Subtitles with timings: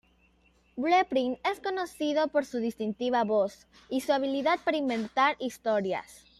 [0.77, 6.25] Blueprint es conocido por su distintiva voz y su habilidad para inventar historias.